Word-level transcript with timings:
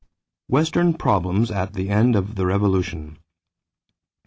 =Western 0.49 0.95
Problems 0.95 1.51
at 1.51 1.73
the 1.73 1.89
End 1.89 2.15
of 2.15 2.33
the 2.33 2.47
Revolution. 2.47 3.19